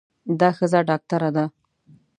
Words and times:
دا 0.39 0.49
ښځه 0.57 0.79
ډاکټره 0.89 1.29
ده. 1.35 1.45